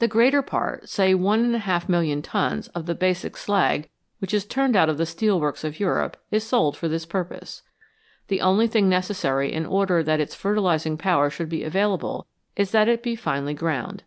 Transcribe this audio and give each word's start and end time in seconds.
The 0.00 0.06
greater 0.06 0.42
part, 0.42 0.86
say 0.90 1.14
1,500,000 1.14 2.20
tons, 2.22 2.68
of 2.74 2.84
the 2.84 2.94
basic 2.94 3.38
slag 3.38 3.88
which 4.18 4.34
is 4.34 4.44
turned 4.44 4.76
out 4.76 4.90
of 4.90 4.98
the 4.98 5.06
steelworks 5.06 5.64
of 5.64 5.80
Europe 5.80 6.18
is 6.30 6.44
sold 6.44 6.76
for 6.76 6.88
this 6.88 7.06
purpose. 7.06 7.62
The 8.28 8.42
only 8.42 8.66
thing 8.66 8.90
necessary 8.90 9.50
in 9.50 9.64
order 9.64 10.02
that 10.02 10.20
its 10.20 10.34
fertilising 10.34 10.98
power 10.98 11.30
should 11.30 11.48
be 11.48 11.64
available 11.64 12.26
is 12.54 12.70
that 12.72 12.86
it 12.86 13.02
be 13.02 13.16
finely 13.16 13.54
ground. 13.54 14.02